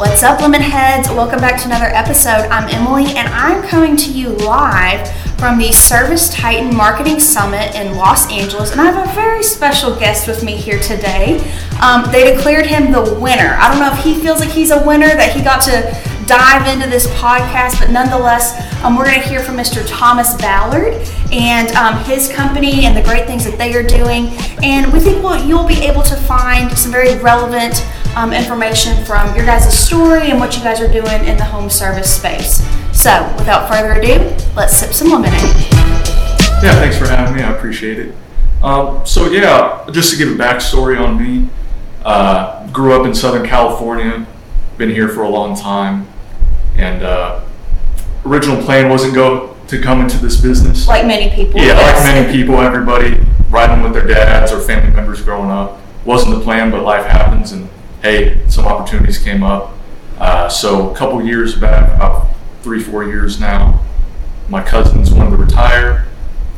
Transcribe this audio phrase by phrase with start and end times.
[0.00, 1.10] What's up, Lemon Heads?
[1.10, 2.48] Welcome back to another episode.
[2.48, 5.06] I'm Emily, and I'm coming to you live
[5.38, 8.72] from the ServiceTitan Marketing Summit in Los Angeles.
[8.72, 11.40] And I have a very special guest with me here today.
[11.82, 13.58] Um, they declared him the winner.
[13.60, 15.94] I don't know if he feels like he's a winner, that he got to
[16.30, 18.54] dive into this podcast, but nonetheless,
[18.84, 19.84] um, we're going to hear from Mr.
[19.84, 20.94] Thomas Ballard
[21.32, 24.28] and um, his company and the great things that they are doing.
[24.62, 27.84] And we think you'll be able to find some very relevant
[28.14, 31.68] um, information from your guys' story and what you guys are doing in the home
[31.68, 32.64] service space.
[32.96, 35.34] So, without further ado, let's sip some lemonade.
[36.62, 37.42] Yeah, thanks for having me.
[37.42, 38.14] I appreciate it.
[38.62, 41.48] Um, so, yeah, just to give a backstory on me,
[42.04, 44.24] uh, grew up in Southern California,
[44.78, 46.06] been here for a long time,
[46.80, 47.40] and uh,
[48.24, 50.88] original plan wasn't go to come into this business.
[50.88, 51.60] Like many people.
[51.60, 52.04] Yeah, yes.
[52.04, 53.20] like many people, everybody
[53.50, 55.80] riding with their dads or family members growing up.
[56.04, 57.68] Wasn't the plan, but life happens, and
[58.02, 59.74] hey, some opportunities came up.
[60.18, 62.28] Uh, so a couple years back, about
[62.62, 63.80] three, four years now,
[64.48, 66.06] my cousins wanted to retire.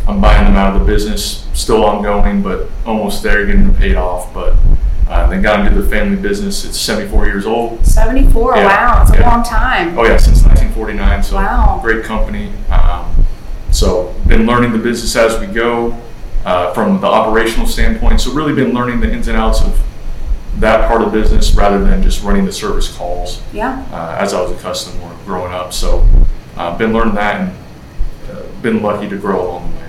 [0.06, 3.96] I'm buying them out of the business, still ongoing, but almost there, getting them paid
[3.96, 4.32] off.
[4.32, 4.56] But
[5.08, 6.64] uh, then got into the family business.
[6.64, 7.84] It's 74 years old.
[7.84, 9.34] 74, Yeah, wow, yeah.
[9.34, 9.98] long time.
[9.98, 11.22] Oh yeah, since 1949.
[11.22, 11.78] So Wow.
[11.82, 12.52] great company.
[12.70, 13.26] Um,
[13.70, 15.96] so been learning the business as we go
[16.44, 18.20] uh, from the operational standpoint.
[18.20, 19.80] So really been learning the ins and outs of
[20.58, 24.34] that part of the business rather than just running the service calls Yeah, uh, as
[24.34, 25.72] I was accustomed to growing up.
[25.72, 26.06] So
[26.56, 27.56] uh, been learning that and
[28.30, 29.88] uh, been lucky to grow along the way.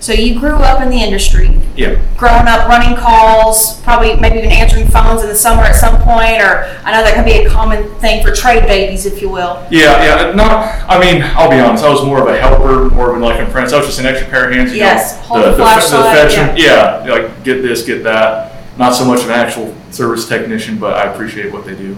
[0.00, 1.98] so you grew up in the industry, Yeah.
[2.18, 6.42] growing up running calls, probably maybe even answering phones in the summer at some point,
[6.42, 9.66] or I know that can be a common thing for trade babies, if you will.
[9.70, 10.32] Yeah, yeah.
[10.34, 10.84] Not.
[10.88, 11.82] I mean, I'll be honest.
[11.82, 13.72] I was more of a helper, more of an, like in France.
[13.72, 14.72] I was just an extra pair of hands.
[14.72, 17.02] You Yes, know, hold the flashlight, fetching- yeah.
[17.08, 18.52] like get this, get that.
[18.76, 21.96] Not so much an actual service technician, but I appreciate what they do.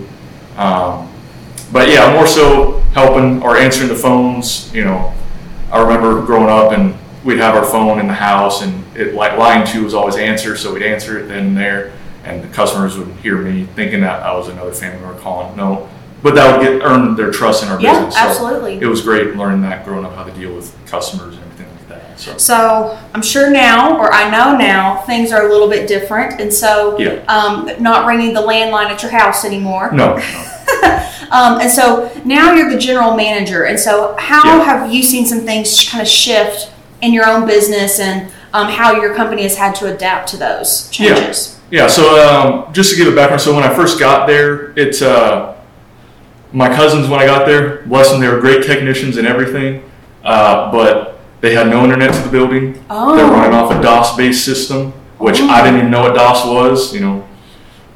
[0.57, 1.09] Um,
[1.73, 4.73] but yeah, more so helping or answering the phones.
[4.73, 5.13] You know,
[5.73, 6.95] I remember growing up and
[7.25, 10.57] we'd have our phone in the house and it like line two was always answer,
[10.57, 11.93] so we'd answer it then and there,
[12.25, 15.57] and the customers would hear me thinking that I was another family member calling.
[15.57, 15.89] No,
[16.23, 18.15] but that would get earn their trust in our Yeah, business.
[18.15, 18.81] So absolutely.
[18.81, 21.89] it was great learning that growing up how to deal with customers and everything like
[21.89, 22.21] that.
[22.21, 26.41] So So I'm sure now, or I know now, things are a little bit different,
[26.41, 27.23] and so Yeah.
[27.29, 29.91] um, not ringing the landline at your house anymore.
[29.93, 30.49] no, no.
[31.33, 34.65] Um, and so now you're the general manager, and so how Yeah.
[34.65, 36.71] have you seen some things kind of shift
[37.03, 40.89] in your own business, and um, how your company has had to adapt to those
[40.91, 41.61] changes?
[41.71, 41.87] Yeah, yeah.
[41.89, 45.61] so um, just to give a background, so when I first got there, it's uh,
[46.53, 49.83] my cousins when I got there, bless them, they were great technicians and everything,
[50.25, 52.83] uh, but they had no internet to the building.
[52.89, 53.17] Oh.
[53.17, 55.49] They're running off a DOS-based system, which Oh.
[55.49, 56.95] I didn't even know what DOS was.
[56.95, 57.29] You know,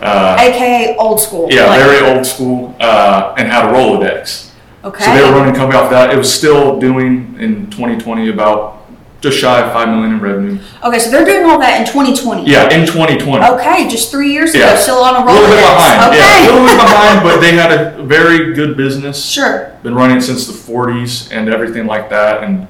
[0.01, 1.47] uh, AKA old school.
[1.51, 4.51] yeah, Like, very old school, uh, and had a Rolodex.
[4.85, 5.05] Okay.
[5.05, 6.11] So they were running a company off that.
[6.11, 8.86] It was still doing in 2020 about
[9.21, 10.59] just shy of five million in revenue.
[10.85, 12.45] okay, so they're doing all that in 2020.
[12.51, 13.45] Yeah, in 2020.
[13.45, 14.77] Okay, just three years ago, Yeah.
[14.77, 15.35] still on a roll.
[15.35, 16.11] A little bit behind.
[16.11, 16.19] Okay.
[16.19, 19.25] Yeah, a little bit behind, but they had a very good business.
[19.25, 19.73] Sure.
[19.83, 22.69] Been running since the 40s and everything like that, and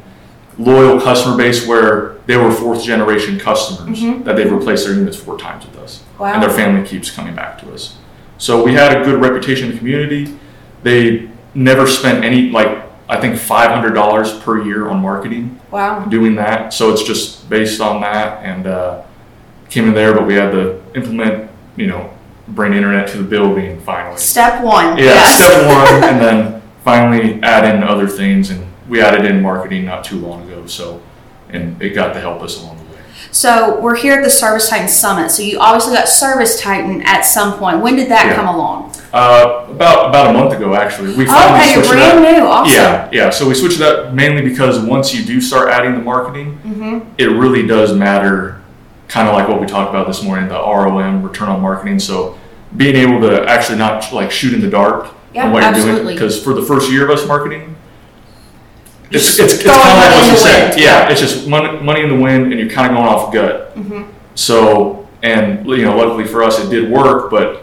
[0.59, 5.37] loyal customer base where they were fourth generation customers that they've replaced their units four
[5.39, 6.23] times with us, Mm-hmm.
[6.23, 6.33] Wow.
[6.35, 7.97] and their family keeps coming back to us.
[8.39, 10.39] So we had a good reputation in the community.
[10.83, 16.05] They never spent any like I think $500 per year on marketing Wow.
[16.07, 16.73] doing that.
[16.73, 19.03] So it's just based on that and uh,
[19.69, 22.11] came in there, but we had to implement, you know,
[22.49, 24.17] bring internet to the building finally.
[24.19, 24.97] Step one.
[24.97, 25.37] Yeah, yes.
[25.37, 25.67] step
[26.03, 30.19] one, and then finally add in other things, and we added in marketing not too
[30.19, 30.67] long ago.
[30.67, 31.03] So,
[31.51, 33.01] and it got to help us along the way.
[33.33, 35.31] So we're here at the ServiceTitan Summit.
[35.31, 37.81] So you obviously got ServiceTitan at some point.
[37.81, 38.35] When did that Yeah.
[38.37, 38.93] come along?
[39.17, 42.37] Uh, about about a month ago, actually, we finally Okay, switched it brand up.
[42.37, 42.45] new.
[42.47, 42.75] Awesome.
[42.75, 43.31] Yeah, yeah.
[43.31, 47.15] So we switched it up mainly because once you do start adding the marketing, Mm-hmm.
[47.17, 48.61] it really does matter.
[49.09, 51.99] Kind of like what we talked about this morning, the ROM, return on marketing.
[51.99, 52.37] So
[52.77, 56.03] being able to actually not like shoot in the dark Yeah, on what you're absolutely.
[56.03, 57.75] doing, because for the first year of us marketing,
[59.11, 60.69] it's it's, it's kind of like what you said.
[60.71, 60.81] wind.
[60.83, 63.75] Yeah, it's just money, money in the wind, and you're kind of going off gut.
[63.77, 64.11] Mm-hmm.
[64.35, 67.63] So, and you know, luckily for us, it did work, but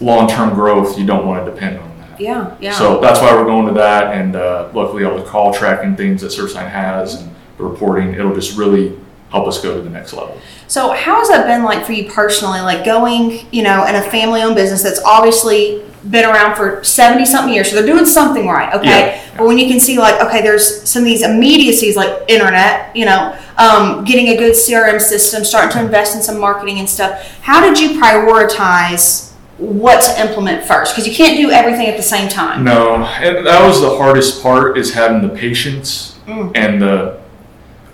[0.00, 2.20] long-term growth, you don't want to depend on that.
[2.20, 2.72] Yeah, yeah.
[2.72, 6.20] So that's why we're going to that, and uh, luckily all the call tracking things
[6.22, 8.98] that ServiceTitan has and the reporting, it'll just really
[9.30, 10.38] help us go to the next level.
[10.68, 12.60] So how has that been like for you personally?
[12.60, 17.52] Like going, you know, in a family-owned business that's obviously been around for 70 something
[17.52, 17.70] years.
[17.70, 18.72] So they're doing something right.
[18.74, 18.88] Okay.
[18.88, 19.36] Yeah.
[19.36, 23.04] But when you can see like, okay, there's some of these immediacies like internet, you
[23.04, 27.40] know, um, getting a good CRM system, starting to invest in some marketing and stuff.
[27.40, 29.25] How did you prioritize
[29.58, 32.62] what to implement first because you can't do everything at the same time.
[32.64, 36.50] No, and that was the hardest part is having the patience Mm.
[36.56, 37.18] and the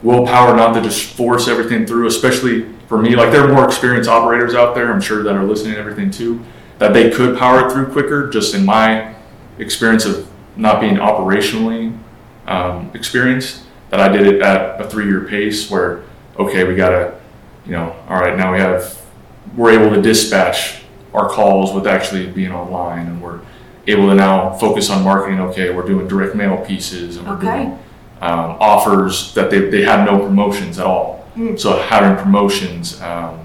[0.03, 3.15] willpower not to just force everything through, especially for me.
[3.15, 6.11] Like there are more experienced operators out there, I'm sure that are listening to everything
[6.11, 6.41] too,
[6.79, 8.29] that they could power it through quicker.
[8.31, 9.15] Just in my
[9.59, 11.97] experience of not being operationally
[12.47, 16.03] um, experienced, that I did it at a three-year pace where,
[16.39, 17.21] okay, we gotta,
[17.67, 18.99] you know, all right, now we have,
[19.57, 20.82] we're able to dispatch
[21.15, 23.41] our calls with actually being online, and we're
[23.87, 25.41] able to now focus on marketing.
[25.41, 27.47] Okay, we're doing direct mail pieces, and we're Okay.
[27.65, 27.79] doing
[28.21, 31.29] um, offers that they, they had no promotions at all.
[31.37, 31.59] Mm.
[31.59, 33.41] So having promotions, um,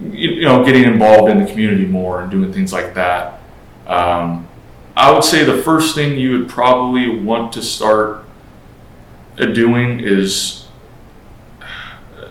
[0.00, 3.40] you, you know, getting involved in the community more and doing things like that.
[3.86, 4.48] Um,
[4.96, 8.24] I would say the first thing you would probably want to start
[9.38, 10.66] uh, doing is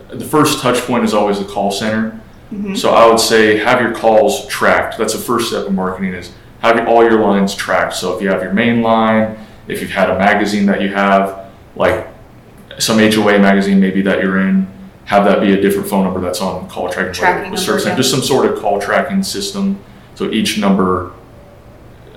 [0.08, 2.20] the first touch point is always the call center.
[2.52, 2.76] Mhm.
[2.76, 4.98] So I would say have your calls tracked.
[4.98, 7.94] That's the first step of marketing is have all your lines tracked.
[7.94, 9.36] So if you have your main line,
[9.68, 12.06] if you've had a magazine that you have, like
[12.78, 14.66] some HOA magazine maybe that you're in,
[15.06, 17.12] have that be a different phone number that's on call tracking.
[17.12, 17.94] Tracking with number, Service yeah.
[17.96, 19.78] Just some sort of call tracking system.
[20.14, 21.10] So each number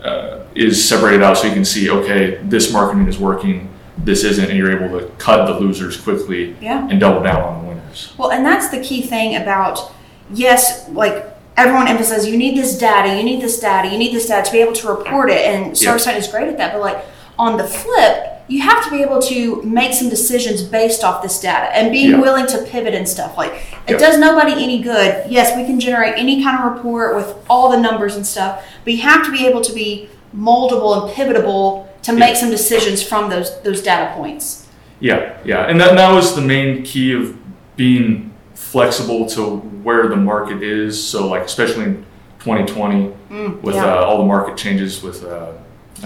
[0.03, 4.49] uh, is separated out so you can see, okay, this marketing is working, this isn't,
[4.49, 6.87] and you're able to cut the losers quickly Yeah.
[6.89, 8.13] and double down on the winners.
[8.17, 9.91] Well, and that's the key thing about
[10.33, 11.25] yes, like
[11.57, 14.51] everyone emphasizes you need this data, you need this data, you need this data to
[14.51, 15.93] be able to report it, and Yeah.
[15.93, 16.73] ServiceTitan is great at that.
[16.73, 17.05] But like
[17.37, 21.39] on the flip, you have to be able to make some decisions based off this
[21.39, 22.19] data and being Yeah.
[22.21, 23.37] willing to pivot and stuff.
[23.37, 23.53] Like
[23.87, 23.97] it Yeah.
[23.97, 25.23] does nobody any good.
[25.29, 28.93] Yes, we can generate any kind of report with all the numbers and stuff, but
[28.93, 33.29] you have to be able to be moldable and pivotable to make some decisions from
[33.29, 34.65] those those data points.
[34.99, 37.33] Yeah, yeah, and that, that was the main key of
[37.77, 41.01] being flexible to where the market is.
[41.01, 42.05] So, like especially in
[42.39, 43.85] 2020, Mm, with yeah.
[43.85, 45.51] uh, all the market changes with uh, uh,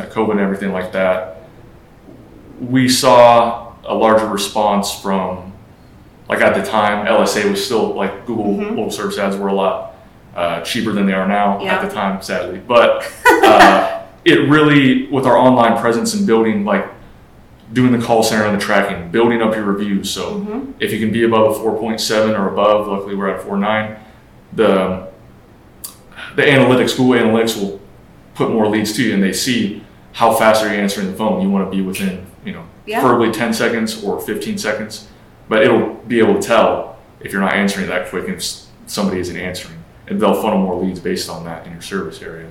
[0.08, 1.38] COVID and everything like that,
[2.60, 5.54] we saw a larger response from,
[6.28, 8.70] like at the time, LSA was still like Google Mhm.
[8.72, 9.94] local service ads were a lot
[10.36, 11.76] uh, cheaper than they are now Yeah.
[11.76, 12.60] at the time, sadly.
[12.68, 13.10] But
[13.44, 16.86] uh, it really, with our online presence and building, like
[17.74, 20.10] doing the call center and the tracking, building up your reviews.
[20.10, 20.74] So Mhm.
[20.80, 23.96] if you can be above a 4.7 or above, luckily we're at a 4.9,
[24.54, 25.08] the
[26.36, 27.80] the analytics, Google Analytics will
[28.34, 29.84] put more leads to you, and they see
[30.14, 31.42] how fast are you answering the phone.
[31.42, 33.02] You want to be within, you know, Yeah.
[33.02, 35.08] preferably 10 seconds or 15 seconds,
[35.50, 38.44] but it'll be able to tell if you're not answering that quick and if
[38.88, 39.76] somebody isn't answering,
[40.08, 42.48] and they'll funnel more leads based on that in your service area.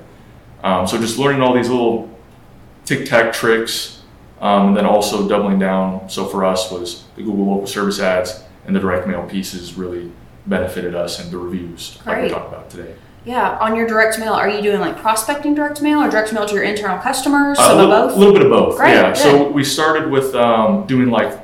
[0.63, 2.09] Um, so just learning all these little
[2.85, 4.02] tic tac tricks,
[4.43, 6.11] um, and then also doubling down.
[6.11, 10.11] So for us was the Google local service ads and the direct mail pieces really
[10.47, 12.33] benefited us and the reviews like we Great.
[12.33, 12.95] talked about today.
[13.25, 16.45] Yeah, on your direct mail, are you doing like prospecting direct mail or direct mail
[16.45, 17.57] to your internal customers?
[17.57, 18.17] Uh, Some a of little, both.
[18.19, 18.77] little bit of both.
[18.77, 19.09] Great, yeah.
[19.13, 19.17] good.
[19.17, 21.39] So we started with um, doing like,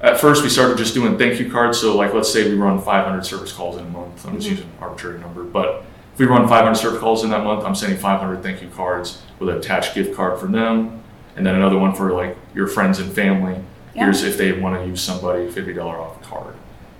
[0.00, 1.78] at first we started just doing thank you cards.
[1.78, 4.26] So like, let's say we run 500 service calls in a month.
[4.26, 4.50] I'm just Mhm.
[4.52, 5.84] using an arbitrary number, but
[6.14, 9.20] if we run 500 service calls in that month, I'm sending 500 thank you cards
[9.38, 11.02] with an attached gift card for them,
[11.36, 13.54] and then another one for like your friends and family.
[13.94, 14.04] Yeah.
[14.04, 16.54] Here's if they want to use somebody $50 off card.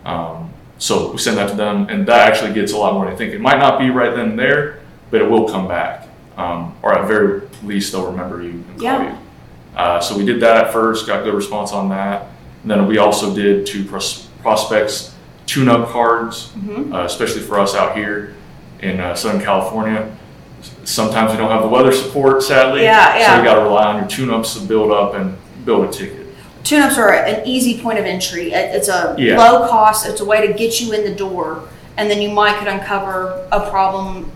[0.04, 3.14] Um, so we send that to them, and that actually gets a lot more than
[3.14, 3.32] I think.
[3.32, 4.80] It might not be right then and there,
[5.10, 6.08] but it will come back.
[6.36, 9.02] Um, or at very least, they'll remember you and call Yeah.
[9.10, 9.18] you.
[9.74, 12.26] Uh, so we did that at first, got good response on that.
[12.62, 15.14] And then we also did to pros- prospects
[15.46, 16.92] tune-up cards, Mhm.
[16.94, 18.34] uh, especially for us out here
[18.80, 20.08] in uh, Southern California.
[20.86, 22.82] Sometimes we don't have the weather support, sadly.
[22.84, 23.34] Yeah, yeah.
[23.34, 26.26] So we got to rely on your tune-ups to build up and build a ticket.
[26.62, 28.52] Tune-ups are an easy point of entry.
[28.52, 29.36] It's a Yeah.
[29.36, 30.06] low cost.
[30.08, 31.62] It's a way to get you in the door,
[31.96, 34.30] and then you might could uncover a problem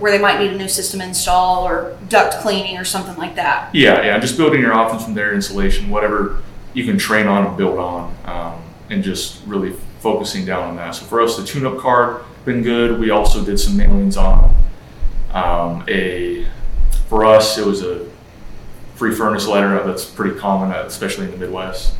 [0.00, 3.68] where they might need a new system install or duct cleaning or something like that.
[3.72, 6.38] Yeah, yeah, just building your options from there, installation, whatever
[6.74, 8.52] you can train on and build on, um,
[8.90, 10.94] and just really focusing down on that.
[10.96, 12.98] So for us, the tune-up card been good.
[12.98, 14.54] We also did some mailings on
[15.36, 16.46] um, a.
[17.08, 18.04] For us, it was a
[18.96, 21.94] free furnace letter that's pretty common, uh, especially in the Midwest,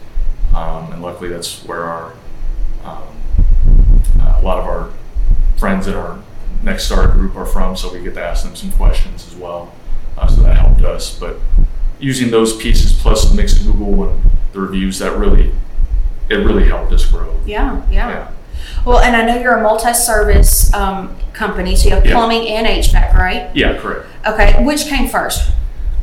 [0.55, 2.12] um, and luckily that's where our
[2.83, 3.02] um,
[4.21, 4.90] uh, a lot of our
[5.59, 6.19] friends in our
[6.62, 9.73] next starter group are from, so we get to ask them some questions as well.
[10.19, 11.16] Uh, so that helped us.
[11.19, 11.37] But
[11.99, 15.52] using those pieces plus the mix of Google and the reviews, that really
[16.28, 17.38] it really helped us grow.
[17.47, 18.09] Yeah, yeah.
[18.09, 18.31] Yeah.
[18.84, 22.12] Well, and I know you're a multi-service um, company, so you have Yeah.
[22.12, 23.50] plumbing and HVAC, right?
[23.54, 24.06] Yeah, correct.
[24.26, 25.50] Okay, which came first?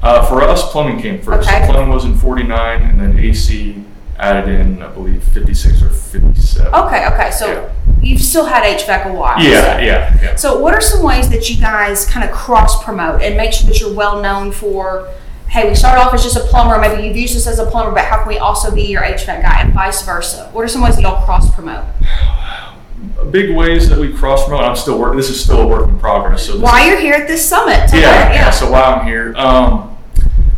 [0.01, 1.47] Uh, for us, plumbing came first.
[1.49, 1.65] Okay.
[1.65, 3.83] Plumbing was in 49, and then AC
[4.19, 6.73] added in, I believe, 56 or 57.
[6.73, 7.31] Okay, okay.
[7.31, 9.41] So you've still had HVAC a while.
[9.41, 10.35] Yeah, yeah, yeah.
[10.35, 13.67] So, what are some ways that you guys kind of cross promote and make sure
[13.69, 15.07] that you're well known for?
[15.53, 16.79] Hey, we started off as just a plumber.
[16.79, 19.43] Maybe you've used us as a plumber, but how can we also be your HVAC
[19.43, 20.49] guy, and vice versa?
[20.51, 21.85] What are some ways that y'all cross promote?
[23.29, 24.63] Big ways that we cross promote.
[24.63, 25.17] I'm still working.
[25.17, 26.47] This is still a work in progress.
[26.47, 27.85] So Why you're here at this summit?
[27.87, 28.49] today, yeah, yeah.
[28.49, 29.95] So while I'm here, um,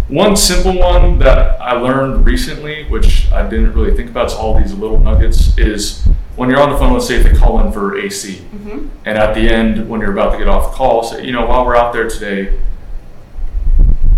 [0.08, 4.58] one simple one that I learned recently, which I didn't really think about, is all
[4.58, 7.74] these little nuggets, is when you're on the phone, let's say if they call in
[7.74, 8.88] for AC, Mhm.
[9.04, 11.46] and at the end, when you're about to get off the call, say, you know,
[11.46, 12.52] while we're out there today,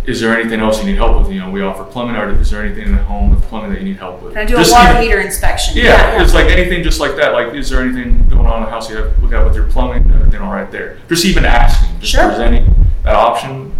[0.07, 1.31] is there anything else you need help with?
[1.33, 3.79] You know, we offer plumbing, or is there anything in the home with plumbing that
[3.81, 4.33] you need help with?
[4.33, 5.75] Can I do a water even- heater inspection?
[5.77, 7.33] yeah, it's like anything just like that.
[7.33, 9.53] Like, is there anything going on in the house you have to look at with
[9.55, 10.09] your plumbing?
[10.15, 10.97] Everything all right there?
[11.09, 12.29] Just even asking, just Sure.
[12.29, 12.73] presenting
[13.03, 13.73] that option,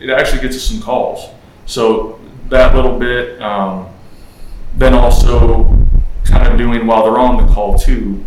[0.00, 1.28] it actually gets us some calls.
[1.64, 2.20] So
[2.50, 3.86] that little bit, um,
[4.76, 5.74] then also
[6.24, 8.24] kind of doing while they're on the call too,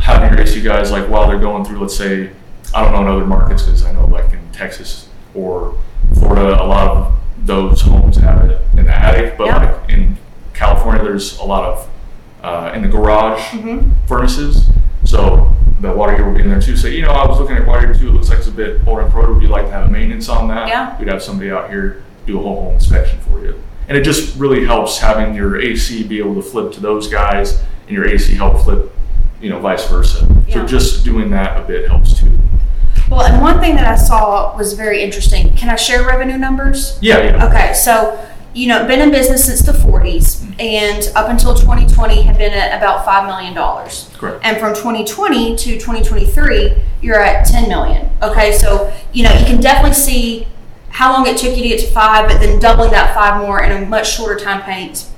[0.00, 2.30] having your AC guys like while they're going through, let's say,
[2.72, 5.74] I don't know in other markets because I know like in Texas or
[6.14, 9.56] Florida, a lot of those homes have it in the attic, but Yeah.
[9.58, 10.16] like in
[10.52, 11.88] California, there's a lot of
[12.42, 13.90] uh, in the garage Mhm.
[14.06, 14.68] furnaces.
[15.04, 16.76] So the water heater will be in there too.
[16.76, 18.08] So you know, I was looking at water heater too.
[18.08, 19.32] It looks like it's a bit older and pro.
[19.32, 20.68] Would you like to have a maintenance on that?
[20.68, 20.94] Yeah.
[20.98, 23.54] We'd have somebody out here do a whole home inspection for you.
[23.88, 27.62] And it just really helps having your AC be able to flip to those guys
[27.88, 28.94] and your AC help flip,
[29.40, 30.26] you know, vice versa.
[30.46, 30.54] Yeah.
[30.54, 32.30] So just doing that a bit helps too.
[33.14, 35.54] Well, and one thing that I saw was very interesting.
[35.54, 36.98] Can I share revenue numbers?
[37.00, 37.46] Yeah, yeah.
[37.46, 38.18] Okay, so
[38.54, 42.76] you know, been in business since the 40s, and up until 2020 have been at
[42.76, 44.10] about five million dollars.
[44.14, 44.40] Correct.
[44.44, 48.10] And from 2020 to 2023, you're at 10 million.
[48.20, 50.48] Okay, so you know you can definitely see
[50.88, 53.62] how long it took you to get to five, but then doubling that five more
[53.62, 54.60] in a much shorter time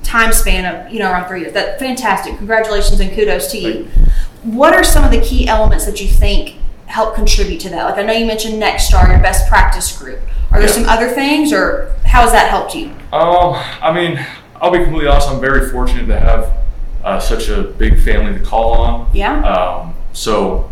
[0.03, 1.55] time span of you know around three years.
[1.55, 2.37] That's fantastic.
[2.37, 3.89] Congratulations and kudos to you.
[4.43, 7.85] What are some of the key elements that you think help contribute to that?
[7.85, 10.21] Like I know you mentioned Nexstar, your best practice group.
[10.51, 10.75] Are there Yeah.
[10.75, 12.87] some other things, or how has that helped you?
[13.13, 14.25] Um, I mean,
[14.61, 15.29] I'll be completely honest.
[15.29, 16.53] I'm very fortunate to have
[17.05, 19.09] uh, such a big family to call on.
[19.13, 19.43] Yeah.
[19.45, 20.71] Um, so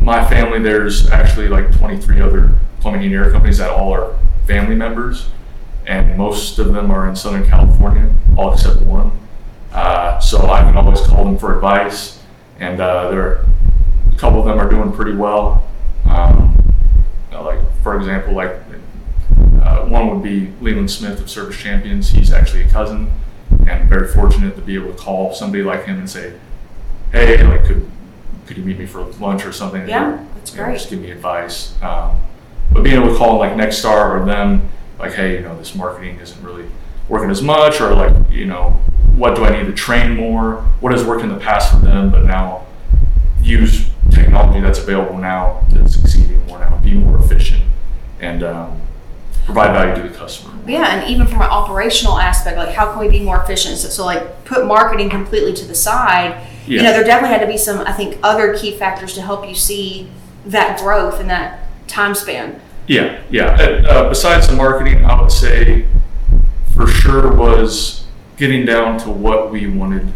[0.00, 4.16] my family, there's actually like 23 other plumbing and air companies that all are
[4.46, 5.28] family members,
[5.86, 9.10] and most of them are in Southern California, all except one.
[9.72, 12.20] Uh, so I can always call them for advice,
[12.60, 13.44] and uh, there,
[14.16, 15.68] a couple of them are doing pretty well.
[16.06, 16.56] Um,
[17.32, 18.56] uh, like for example, like
[19.62, 22.10] uh, one would be Leland Smith of Service Champions.
[22.10, 23.12] He's actually a cousin,
[23.66, 26.32] and very fortunate to be able to call somebody like him and say,
[27.12, 27.86] "Hey, like, could
[28.46, 30.78] could you meet me for lunch or something?" Yeah, that's you know, great.
[30.78, 31.74] just give me advice.
[31.82, 32.18] Um,
[32.72, 34.66] but being able to call like Nexstar or them,
[34.98, 36.64] like, "Hey, you know, this marketing isn't really
[37.10, 38.70] working as much," or like, you know,
[39.14, 40.62] what do I need to train more?
[40.80, 42.64] What has worked in the past for them, but now
[43.42, 47.62] use technology that's available now to succeed more now, be more efficient,
[48.20, 48.80] and um,
[49.44, 50.54] provide value to the customer.
[50.66, 53.78] Yeah, and even from an operational aspect, like how can we be more efficient?
[53.78, 56.46] So, so like put marketing completely to the side.
[56.66, 59.48] You know, there definitely had to be some, I think, other key factors to help
[59.48, 60.10] you see
[60.46, 62.60] that growth in that time span.
[62.88, 63.56] Yeah, yeah.
[63.58, 65.86] Uh, uh, besides the marketing, I would say
[66.74, 70.12] for sure was getting down to what we wanted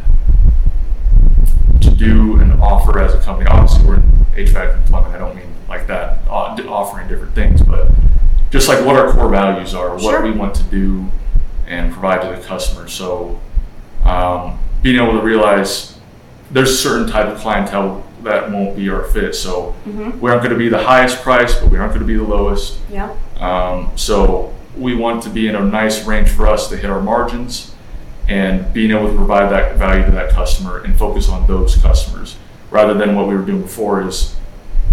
[2.01, 3.49] do and offer as a company.
[3.49, 4.03] Obviously, we're in
[4.35, 5.13] HVAC and plumbing.
[5.15, 7.89] I don't mean like that, uh, offering different things, but
[8.51, 10.23] just like what our core values are, what Sure.
[10.23, 11.07] we want to do
[11.69, 12.89] and provide to the customer.
[12.89, 13.39] So,
[14.05, 15.97] um, being able to realize
[16.51, 19.35] there's a certain type of clientele that won't be our fit.
[19.35, 20.19] So, Mm-hmm.
[20.21, 22.25] we aren't going to be the highest price, but we aren't going to be the
[22.25, 22.79] lowest.
[22.91, 23.13] Yeah.
[23.39, 27.01] Um, so we want to be in a nice range for us to hit our
[27.01, 27.75] margins
[28.31, 32.37] and being able to provide that value to that customer and focus on those customers
[32.71, 34.37] rather than what we were doing before is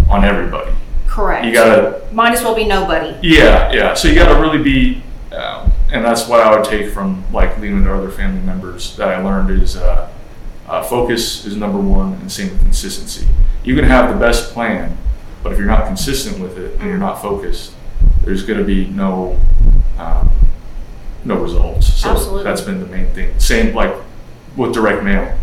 [0.09, 0.71] on everybody.
[1.07, 1.45] Correct.
[1.45, 3.15] You gotta, Might as well be nobody.
[3.21, 3.93] yeah, yeah.
[3.93, 7.83] So you gotta really be, um, and that's what I would take from like leaning
[7.83, 10.09] to other family members that I learned is uh,
[10.67, 13.27] uh, focus is number one and same with consistency.
[13.63, 14.97] You can have the best plan,
[15.43, 17.73] but if you're not consistent with it and you're not focused,
[18.23, 19.39] there's going to be no
[19.99, 20.31] um,
[21.25, 21.93] no results.
[21.93, 22.43] So Absolutely.
[22.43, 23.37] that's been the main thing.
[23.39, 23.93] Same like
[24.55, 25.35] with direct mail.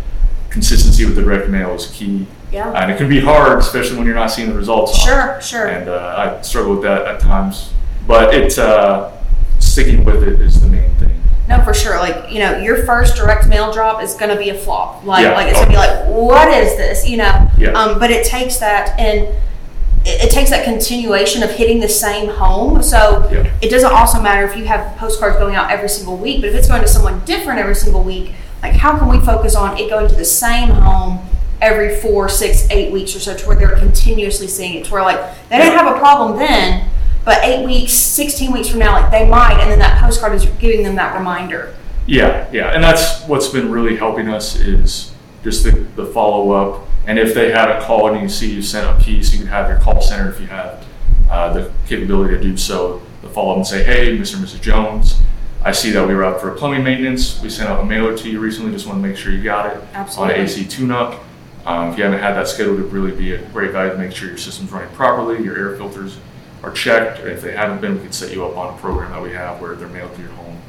[0.49, 2.71] Consistency with the direct mail is key, Yeah.
[2.71, 4.97] and it can be hard, especially when you're not seeing the results.
[4.97, 5.67] Sure, sure.
[5.67, 7.73] And uh, I struggle with that at times,
[8.07, 9.11] but it's uh,
[9.59, 11.11] sticking with it is the main thing.
[11.49, 11.97] No, for sure.
[11.97, 15.03] Like you know, your first direct mail drop is going to be a flop.
[15.03, 15.33] Like, Yeah.
[15.33, 17.07] like it's going to be like, what is this?
[17.07, 17.49] You know.
[17.57, 17.71] Yeah.
[17.71, 19.27] Um, but it takes that and
[20.05, 22.81] it, it takes that continuation of hitting the same home.
[22.83, 23.51] So Yeah.
[23.61, 26.55] it doesn't also matter if you have postcards going out every single week, but if
[26.55, 29.89] it's going to someone different every single week, like how can we focus on it
[29.89, 31.19] going to the same home
[31.61, 35.01] every four, six, eight weeks or so to where they're continuously seeing it to where
[35.03, 35.19] like
[35.49, 36.89] they didn't have a problem then,
[37.23, 40.45] but eight weeks, 16 weeks from now, like they might, and then that postcard is
[40.59, 41.73] giving them that reminder.
[42.05, 45.11] Yeah, yeah, and that's what's been really helping us is
[45.43, 46.84] just the, the follow up.
[47.07, 49.47] And if they had a call and you see you sent a piece, you can
[49.47, 50.85] have your call center if you have
[51.29, 53.01] uh, the capability to do so.
[53.21, 54.35] The follow up and say, hey, Mr.
[54.35, 54.61] and Mrs.
[54.61, 55.21] Jones,
[55.63, 57.41] I see that we were out for a plumbing maintenance.
[57.41, 58.71] We sent out a mailer to you recently.
[58.71, 60.35] Just want to make sure you got it Absolutely.
[60.35, 61.23] on AC tune up.
[61.65, 64.15] Um, if you haven't had that scheduled, it'd really be a great value to make
[64.15, 66.19] sure your system's running properly, your air filters
[66.61, 67.19] are checked.
[67.19, 69.59] If they haven't been, we can set you up on a program that we have
[69.59, 70.59] where they're mailed to your home.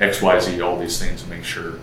[0.00, 1.78] X, Y, Z, all these things to make sure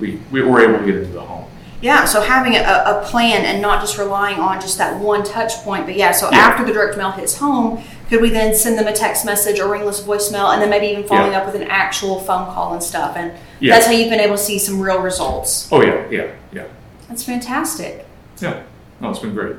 [0.00, 1.48] we, we were able to get into the home.
[1.82, 5.52] Yeah, so having a, a plan and not just relying on just that one touch
[5.62, 5.84] point.
[5.86, 6.38] But yeah, so Yeah.
[6.38, 9.68] after the direct mail hits home, could we then send them a text message or
[9.68, 11.40] ringless voicemail and then maybe even following Yeah.
[11.40, 13.14] up with an actual phone call and stuff?
[13.16, 13.74] And Yeah.
[13.74, 15.68] that's how you've been able to see some real results.
[15.70, 16.62] Oh, yeah, yeah, yeah.
[17.08, 18.06] That's fantastic.
[18.40, 18.60] Yeah.
[19.00, 19.56] No, it's been great.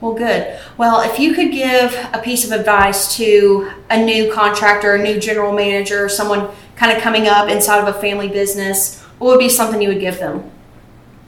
[0.00, 0.46] Well, good.
[0.78, 5.20] Well, if you could give a piece of advice to a new contractor, a new
[5.20, 9.48] general manager, someone kind of coming up inside of a family business, what would be
[9.50, 10.44] something you would give them?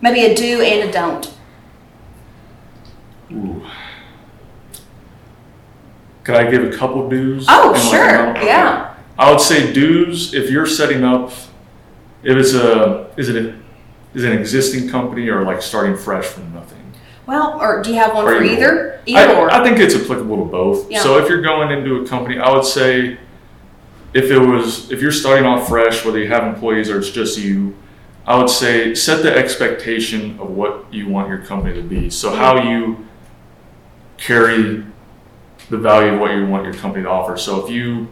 [0.03, 1.33] Maybe a do and a don't.
[3.33, 3.65] Ooh.
[6.25, 7.47] Could I give a couple do's?
[7.49, 8.09] Oh, sure.
[8.09, 8.31] a no?
[8.33, 8.47] Okay.
[8.47, 8.95] Yeah.
[9.19, 11.31] I would say do's if you're setting up.
[12.25, 13.59] If it's a is it a,
[14.15, 16.79] is it an existing company or like starting fresh from nothing?
[17.27, 19.25] Well, or do you have one Or for either either?
[19.25, 19.53] Either I, or.
[19.53, 20.91] I think it's applicable to both.
[20.91, 21.03] Yeah.
[21.03, 23.19] So if you're going into a company, I would say
[24.15, 27.39] if it was if you're starting off fresh, whether you have employees or it's just
[27.39, 27.75] you,
[28.27, 32.09] I would say set the expectation of what you want your company to be.
[32.11, 33.07] So how you
[34.17, 34.85] carry
[35.69, 37.37] the value of what you want your company to offer.
[37.37, 38.09] So if you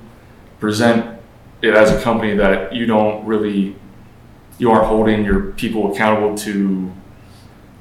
[0.58, 1.20] present
[1.62, 3.76] it as a company that you don't really
[4.58, 6.92] you aren't holding your people accountable to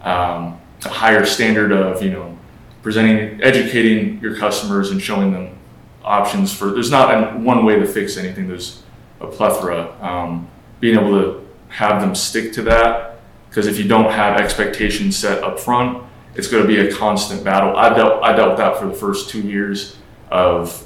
[0.01, 2.37] um, a higher standard of you know
[2.81, 5.57] presenting educating your customers and showing them
[6.03, 8.83] options for there's not one way to fix anything there's
[9.19, 10.47] a plethora um,
[10.79, 15.43] being able to have them stick to that because if you don't have expectations set
[15.43, 16.03] up front
[16.35, 18.93] it's going to be a constant battle i dealt i dealt with that for the
[18.93, 19.97] first two years
[20.29, 20.85] of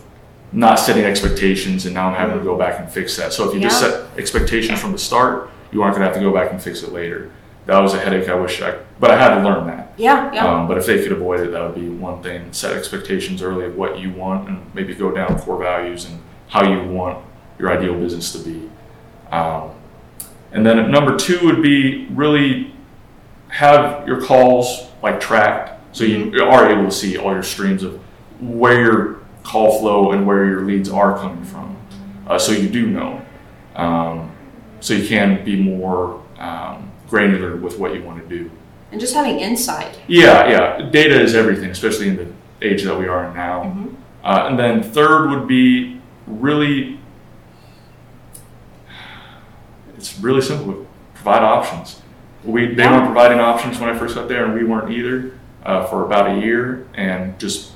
[0.52, 3.54] not setting expectations and now i'm having to go back and fix that so if
[3.54, 6.52] you just set expectations from the start you aren't going to have to go back
[6.52, 7.32] and fix it later
[7.66, 10.46] that was a headache i wish i but i had to learn that yeah, yeah.
[10.46, 12.52] um, but if they could avoid it, that would be one thing.
[12.52, 16.64] Set expectations early of what you want, and maybe go down core values and how
[16.64, 17.24] you want
[17.60, 18.70] your ideal business to be.
[19.32, 19.72] Um,
[20.54, 22.74] and then number two would be really
[23.50, 28.00] have your calls like tracked, so you are able to see all your streams of
[28.40, 31.76] where your call flow and where your leads are coming from,
[32.28, 33.22] uh, so you do know.
[33.76, 34.32] Um,
[34.80, 38.50] so you can be more um, granular with what you want to do.
[38.92, 40.00] and just having insight.
[40.08, 40.90] Yeah, yeah.
[40.92, 42.28] Data is everything, especially in the
[42.62, 43.64] age that we are in now.
[43.64, 43.96] Mhm.
[44.24, 47.00] Uh, and then third would be really,
[50.04, 50.86] it's really simple.
[51.14, 52.02] Provide options.
[52.44, 55.32] We they weren't providing options when I first got there, and we weren't either
[55.64, 56.86] uh, for about a year.
[56.94, 57.72] And just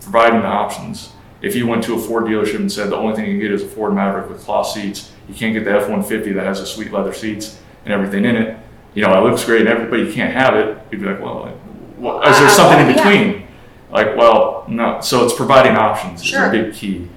[0.00, 1.12] providing the options.
[1.40, 3.50] If you went to a Ford dealership and said the only thing you can get
[3.50, 6.46] is a Ford Maverick with cloth seats, you can't get the F one fifty that
[6.46, 8.56] has the sweet leather seats and everything in it.
[8.94, 10.78] You know, it looks great and everybody you can't have it.
[10.92, 11.58] You'd be like, well,
[11.98, 13.48] well is there something in between?
[13.90, 15.00] Like, well, no.
[15.00, 16.42] So it's providing options Sure.
[16.42, 17.08] is a big key.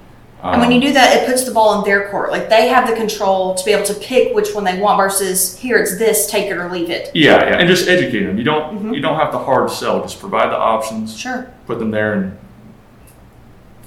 [0.52, 2.30] And when Um, you do that, it puts the ball in their court.
[2.32, 5.58] Like they have the control to be able to pick which one they want versus
[5.58, 7.10] here it's this, take it or leave it.
[7.14, 8.38] yeah, yeah, and just educate them.
[8.38, 8.96] You don't Mhm.
[8.96, 10.02] you don't have to hard sell.
[10.02, 11.48] Just provide the options, Sure.
[11.68, 12.38] put them there, and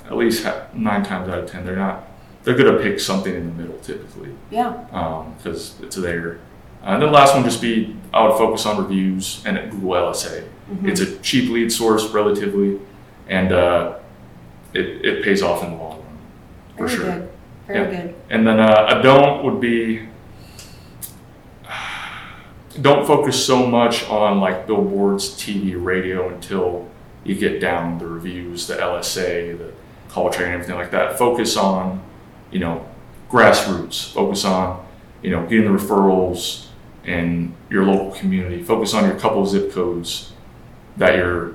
[0.07, 2.05] at least ha- nine times out of ten, they're not.
[2.45, 4.31] They're gonna pick something in the middle typically.
[4.51, 4.73] Yeah.
[5.37, 6.39] because it's there.
[6.83, 9.71] Uh, and then the last one just be I would focus on reviews and at
[9.71, 10.45] Google LSA.
[10.73, 10.89] Mhm.
[10.89, 12.79] It's a cheap lead source relatively,
[13.29, 13.93] and uh,
[14.73, 15.98] it, it pays off in the long
[16.79, 17.05] for Very sure.
[17.13, 17.29] good.
[17.67, 18.03] Very Yeah.
[18.03, 18.15] good.
[18.31, 20.09] And then uh, a don't would be
[22.81, 26.89] don't focus so much on like billboards, TV, radio until
[27.25, 29.73] you get down the reviews, the LSA, the
[30.09, 31.19] call training, everything like that.
[31.19, 32.01] Focus on,
[32.51, 32.87] you know,
[33.31, 34.13] grassroots.
[34.13, 34.85] Focus on,
[35.23, 36.67] you know, getting the referrals
[37.05, 38.63] in your local community.
[38.63, 40.33] Focus on your couple zip codes
[40.97, 41.55] that you're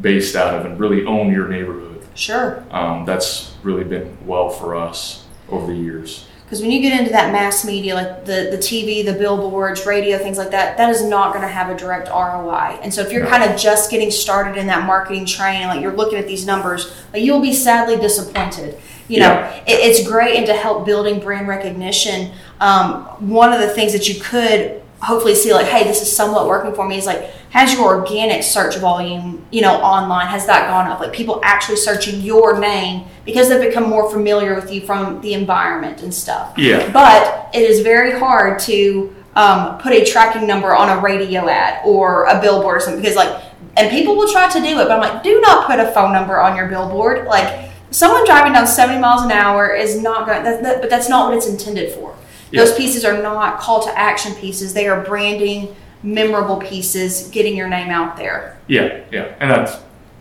[0.00, 1.91] based out of and really own your neighborhood.
[2.14, 2.64] Sure.
[2.70, 6.26] Um, that's really been well for us over the years.
[6.44, 10.18] Because when you get into that mass media, like the, the TV, the billboards, radio,
[10.18, 12.78] things like that, that is not going to have a direct ROI.
[12.82, 13.30] And so if you're No.
[13.30, 16.94] kind of just getting started in that marketing train, like you're looking at these numbers,
[17.14, 18.78] like you'll be sadly disappointed.
[19.08, 19.54] You know, Yeah.
[19.66, 22.32] it, it's great and to help building brand recognition.
[22.60, 26.46] Um, one of the things that you could hopefully see, like, hey, this is somewhat
[26.46, 30.68] working for me, is like has your organic search volume, you know, online, has that
[30.68, 31.00] gone up?
[31.00, 35.34] Like people actually searching your name because they've become more familiar with you from the
[35.34, 36.56] environment and stuff.
[36.56, 36.90] Yeah.
[36.90, 41.82] But it is very hard to um, put a tracking number on a radio ad
[41.84, 43.44] or a billboard or something because like,
[43.76, 46.14] and people will try to do it, but I'm like, do not put a phone
[46.14, 47.26] number on your billboard.
[47.26, 51.10] Like someone driving down 70 miles an hour is not going, that, that, but that's
[51.10, 52.16] not what it's intended for.
[52.50, 52.64] Yeah.
[52.64, 54.72] Those pieces are not call to action pieces.
[54.72, 58.58] They are branding, memorable pieces, getting your name out there.
[58.66, 59.76] Yeah, yeah, and that's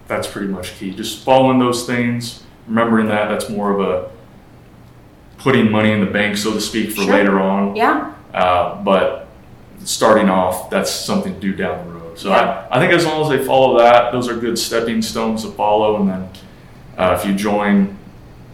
[0.08, 0.92] that's pretty much key.
[0.94, 4.12] Just following those things, remembering that that's more of a
[5.38, 7.14] putting money in the bank, so to speak, for Sure.
[7.14, 7.76] later on.
[7.76, 8.14] Yeah.
[8.34, 9.28] Uh, but
[9.84, 12.20] starting off, that's something to do down the road.
[12.20, 12.68] So Yeah.
[12.70, 15.50] I, I think as long as they follow that, those are good stepping stones to
[15.52, 15.96] follow.
[16.00, 16.30] And then
[16.98, 17.98] uh, if you join,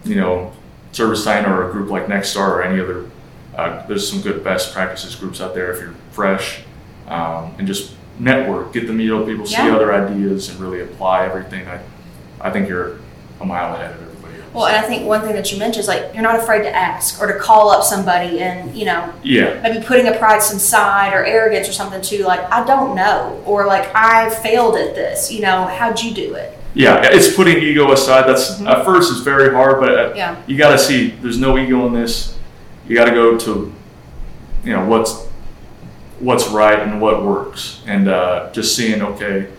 [0.06, 0.54] you know,
[0.94, 3.10] ServiceTitan or a group like Nexstar or any other,
[3.58, 6.62] uh, there's some good best practices groups out there if you're fresh
[7.08, 11.26] um, and just network, get to meet other people, see other ideas, and really apply
[11.26, 11.68] everything.
[11.68, 11.80] I,
[12.42, 12.98] I think you're
[13.40, 14.54] a mile ahead of everybody else.
[14.54, 16.76] Well, and I think one thing that you mentioned is like you're not afraid to
[16.76, 20.46] ask or to call up somebody and, you know, yeah, maybe putting a pride to
[20.46, 24.76] some side or arrogance or something too, like, I don't know, or like, I failed
[24.76, 26.54] at this, you know, how'd you do it?
[26.74, 28.28] yeah, it's putting ego aside.
[28.28, 28.70] That's Mhm.
[28.70, 30.36] at first it's very hard, but Yeah.
[30.46, 32.36] you got to see there's no ego in this.
[32.88, 33.74] You got to go to,
[34.64, 35.26] you know, what's
[36.20, 39.50] what's right and what works, and uh, just seeing okay,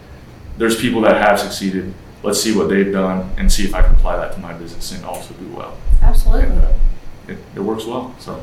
[0.57, 1.95] there's people that have succeeded.
[2.23, 4.91] Let's see what they've done and see if I can apply that to my business
[4.93, 5.77] and also do well.
[6.03, 6.47] Absolutely.
[6.47, 6.73] And uh,
[7.29, 8.15] it, it works well.
[8.19, 8.43] So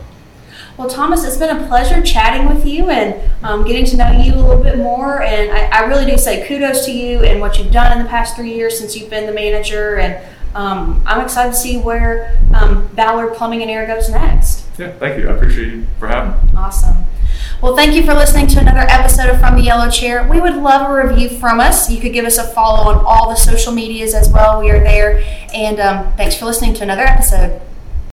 [0.78, 4.34] Well, Thomas, it's been a pleasure chatting with you and um, getting to know you
[4.34, 5.22] a little bit more.
[5.22, 8.10] And I, I really do say kudos to you and what you've done in the
[8.10, 9.98] past three years since you've been the manager.
[9.98, 10.26] And
[10.56, 14.66] um, I'm excited to see where um, Ballard Plumbing and Air goes next.
[14.80, 15.28] yeah, thank you.
[15.28, 16.58] I appreciate you for having me.
[16.58, 16.96] Awesome.
[17.66, 20.28] Well, thank you for listening to another episode of From the Yellow Chair.
[20.30, 21.90] We would love a review from us.
[21.90, 24.60] You could give us a follow on all the social medias as well.
[24.60, 25.24] We are there.
[25.52, 27.60] And um, thanks for listening to another episode.